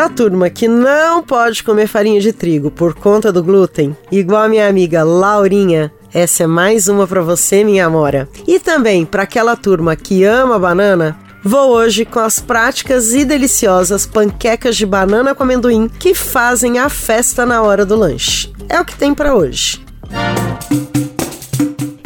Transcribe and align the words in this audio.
Pra 0.00 0.08
turma 0.08 0.48
que 0.48 0.66
não 0.66 1.22
pode 1.22 1.62
comer 1.62 1.86
farinha 1.86 2.22
de 2.22 2.32
trigo 2.32 2.70
por 2.70 2.94
conta 2.94 3.30
do 3.30 3.44
glúten, 3.44 3.94
igual 4.10 4.44
a 4.44 4.48
minha 4.48 4.66
amiga 4.66 5.04
Laurinha, 5.04 5.92
essa 6.10 6.44
é 6.44 6.46
mais 6.46 6.88
uma 6.88 7.06
para 7.06 7.20
você, 7.20 7.62
minha 7.62 7.84
amora. 7.84 8.26
E 8.48 8.58
também 8.58 9.04
para 9.04 9.24
aquela 9.24 9.54
turma 9.56 9.94
que 9.94 10.24
ama 10.24 10.58
banana, 10.58 11.18
Vou 11.44 11.72
hoje 11.72 12.06
com 12.06 12.18
as 12.18 12.40
práticas 12.40 13.12
e 13.12 13.26
deliciosas 13.26 14.06
panquecas 14.06 14.74
de 14.74 14.86
banana 14.86 15.34
com 15.34 15.42
amendoim 15.42 15.86
que 15.86 16.14
fazem 16.14 16.78
a 16.78 16.88
festa 16.88 17.44
na 17.44 17.62
hora 17.62 17.84
do 17.84 17.94
lanche. 17.94 18.50
É 18.70 18.80
o 18.80 18.84
que 18.86 18.96
tem 18.96 19.14
para 19.14 19.34
hoje. 19.34 19.84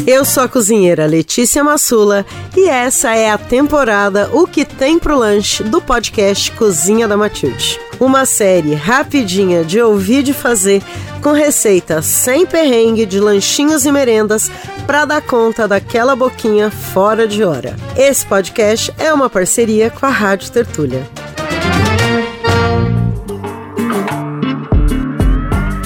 Eu 0.04 0.24
sou 0.24 0.42
a 0.42 0.48
cozinheira 0.48 1.06
Letícia 1.06 1.64
Massula 1.64 2.26
e 2.56 2.68
essa 2.68 3.14
é 3.14 3.30
a 3.30 3.38
temporada 3.38 4.28
O 4.32 4.46
que 4.46 4.64
tem 4.64 4.98
pro 4.98 5.16
lanche 5.16 5.62
do 5.62 5.80
podcast 5.80 6.50
Cozinha 6.52 7.08
da 7.08 7.16
Matilde. 7.16 7.83
Uma 8.00 8.26
série 8.26 8.74
rapidinha 8.74 9.64
de 9.64 9.80
ouvir 9.80 10.22
de 10.22 10.32
fazer 10.32 10.82
com 11.22 11.32
receitas 11.32 12.04
sem 12.04 12.44
perrengue 12.44 13.06
de 13.06 13.20
lanchinhos 13.20 13.86
e 13.86 13.92
merendas 13.92 14.50
para 14.86 15.04
dar 15.04 15.22
conta 15.22 15.66
daquela 15.66 16.14
boquinha 16.14 16.70
fora 16.70 17.26
de 17.26 17.42
hora. 17.44 17.76
Esse 17.96 18.26
podcast 18.26 18.92
é 18.98 19.12
uma 19.12 19.30
parceria 19.30 19.90
com 19.90 20.04
a 20.04 20.10
Rádio 20.10 20.50
Tertúlia. 20.50 21.08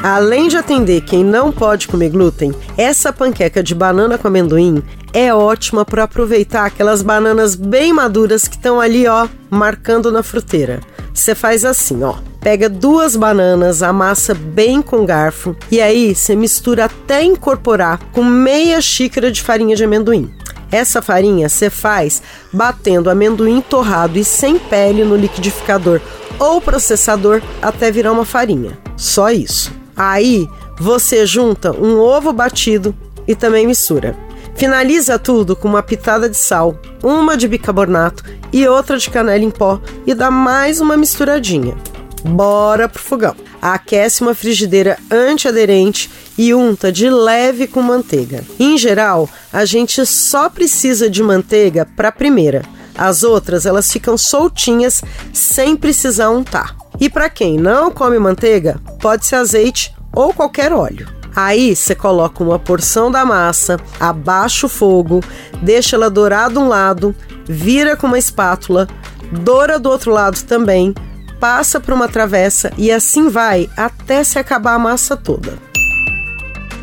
Além 0.02 0.48
de 0.48 0.56
atender 0.56 1.02
quem 1.02 1.22
não 1.22 1.52
pode 1.52 1.86
comer 1.86 2.08
glúten, 2.08 2.54
essa 2.76 3.12
panqueca 3.12 3.62
de 3.62 3.74
banana 3.74 4.16
com 4.16 4.28
amendoim 4.28 4.82
é 5.12 5.34
ótima 5.34 5.84
para 5.84 6.04
aproveitar 6.04 6.64
aquelas 6.64 7.02
bananas 7.02 7.54
bem 7.54 7.92
maduras 7.92 8.48
que 8.48 8.56
estão 8.56 8.80
ali, 8.80 9.06
ó, 9.06 9.28
marcando 9.50 10.10
na 10.10 10.22
fruteira. 10.22 10.80
Você 11.18 11.34
faz 11.34 11.64
assim, 11.64 12.04
ó. 12.04 12.14
Pega 12.40 12.68
duas 12.68 13.16
bananas, 13.16 13.82
amassa 13.82 14.34
bem 14.34 14.80
com 14.80 15.04
garfo 15.04 15.56
e 15.68 15.80
aí 15.80 16.14
você 16.14 16.36
mistura 16.36 16.84
até 16.84 17.24
incorporar 17.24 17.98
com 18.12 18.22
meia 18.22 18.80
xícara 18.80 19.32
de 19.32 19.42
farinha 19.42 19.74
de 19.74 19.82
amendoim. 19.82 20.32
Essa 20.70 21.02
farinha 21.02 21.48
você 21.48 21.68
faz 21.68 22.22
batendo 22.52 23.10
amendoim 23.10 23.60
torrado 23.60 24.16
e 24.16 24.22
sem 24.22 24.60
pele 24.60 25.04
no 25.04 25.16
liquidificador 25.16 26.00
ou 26.38 26.60
processador 26.60 27.42
até 27.60 27.90
virar 27.90 28.12
uma 28.12 28.24
farinha. 28.24 28.78
Só 28.96 29.28
isso. 29.28 29.72
Aí 29.96 30.48
você 30.78 31.26
junta 31.26 31.72
um 31.72 31.98
ovo 31.98 32.32
batido 32.32 32.94
e 33.26 33.34
também 33.34 33.66
mistura. 33.66 34.16
Finaliza 34.58 35.20
tudo 35.20 35.54
com 35.54 35.68
uma 35.68 35.84
pitada 35.84 36.28
de 36.28 36.36
sal, 36.36 36.76
uma 37.00 37.36
de 37.36 37.46
bicarbonato 37.46 38.24
e 38.52 38.66
outra 38.66 38.98
de 38.98 39.08
canela 39.08 39.44
em 39.44 39.52
pó 39.52 39.80
e 40.04 40.12
dá 40.12 40.32
mais 40.32 40.80
uma 40.80 40.96
misturadinha. 40.96 41.76
Bora 42.24 42.88
pro 42.88 43.00
fogão. 43.00 43.36
Aquece 43.62 44.20
uma 44.20 44.34
frigideira 44.34 44.98
antiaderente 45.08 46.10
e 46.36 46.52
unta 46.52 46.90
de 46.90 47.08
leve 47.08 47.68
com 47.68 47.80
manteiga. 47.80 48.44
Em 48.58 48.76
geral, 48.76 49.30
a 49.52 49.64
gente 49.64 50.04
só 50.04 50.50
precisa 50.50 51.08
de 51.08 51.22
manteiga 51.22 51.86
para 51.96 52.08
a 52.08 52.12
primeira. 52.12 52.62
As 52.96 53.22
outras 53.22 53.64
elas 53.64 53.92
ficam 53.92 54.18
soltinhas 54.18 55.02
sem 55.32 55.76
precisar 55.76 56.30
untar. 56.30 56.76
E 56.98 57.08
para 57.08 57.30
quem 57.30 57.56
não 57.56 57.92
come 57.92 58.18
manteiga, 58.18 58.80
pode 59.00 59.24
ser 59.24 59.36
azeite 59.36 59.94
ou 60.12 60.34
qualquer 60.34 60.72
óleo. 60.72 61.17
Aí 61.34 61.74
você 61.74 61.94
coloca 61.94 62.42
uma 62.42 62.58
porção 62.58 63.10
da 63.10 63.24
massa, 63.24 63.78
abaixa 64.00 64.66
o 64.66 64.68
fogo, 64.68 65.22
deixa 65.62 65.96
ela 65.96 66.10
dourar 66.10 66.50
de 66.50 66.58
um 66.58 66.68
lado, 66.68 67.14
vira 67.44 67.96
com 67.96 68.06
uma 68.06 68.18
espátula, 68.18 68.88
doura 69.30 69.78
do 69.78 69.88
outro 69.88 70.10
lado 70.10 70.42
também, 70.44 70.94
passa 71.38 71.78
por 71.78 71.94
uma 71.94 72.08
travessa 72.08 72.72
e 72.76 72.90
assim 72.90 73.28
vai 73.28 73.68
até 73.76 74.24
se 74.24 74.38
acabar 74.38 74.74
a 74.74 74.78
massa 74.78 75.16
toda. 75.16 75.58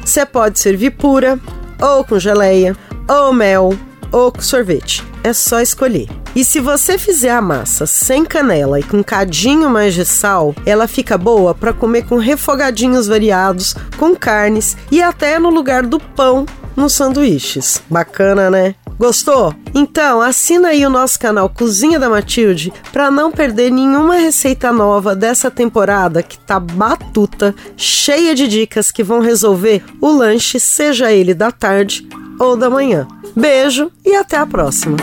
Você 0.03 0.25
pode 0.25 0.59
servir 0.59 0.91
pura, 0.91 1.39
ou 1.81 2.03
com 2.03 2.19
geleia, 2.19 2.77
ou 3.09 3.33
mel, 3.33 3.73
ou 4.11 4.31
com 4.31 4.41
sorvete. 4.41 5.03
É 5.25 5.33
só 5.33 5.59
escolher. 5.59 6.07
E 6.35 6.45
se 6.45 6.59
você 6.59 6.99
fizer 6.99 7.31
a 7.31 7.41
massa 7.41 7.87
sem 7.87 8.23
canela 8.23 8.79
e 8.79 8.83
com 8.83 8.97
um 8.97 9.03
cadinho 9.03 9.71
mais 9.71 9.95
de 9.95 10.05
sal, 10.05 10.53
ela 10.67 10.87
fica 10.87 11.17
boa 11.17 11.55
para 11.55 11.73
comer 11.73 12.05
com 12.05 12.17
refogadinhos 12.17 13.07
variados, 13.07 13.75
com 13.97 14.15
carnes 14.15 14.77
e 14.91 15.01
até 15.01 15.39
no 15.39 15.49
lugar 15.49 15.83
do 15.83 15.99
pão 15.99 16.45
nos 16.75 16.93
sanduíches. 16.93 17.81
Bacana, 17.89 18.51
né? 18.51 18.75
Gostou? 18.99 19.55
Então 19.73 20.21
assina 20.21 20.67
aí 20.67 20.85
o 20.85 20.91
nosso 20.91 21.17
canal 21.17 21.49
Cozinha 21.49 21.97
da 21.97 22.07
Matilde 22.07 22.71
para 22.93 23.09
não 23.09 23.31
perder 23.31 23.71
nenhuma 23.71 24.17
receita 24.17 24.71
nova 24.71 25.15
dessa 25.15 25.49
temporada 25.49 26.21
que 26.21 26.37
tá 26.37 26.59
batuta, 26.59 27.55
cheia 27.75 28.35
de 28.35 28.47
dicas 28.47 28.91
que 28.91 29.03
vão 29.03 29.21
resolver 29.21 29.83
o 29.99 30.11
lanche, 30.11 30.59
seja 30.59 31.11
ele 31.11 31.33
da 31.33 31.49
tarde 31.49 32.07
ou 32.39 32.55
da 32.55 32.69
manhã. 32.69 33.07
Beijo 33.35 33.91
e 34.05 34.15
até 34.15 34.37
a 34.37 34.45
próxima! 34.45 34.95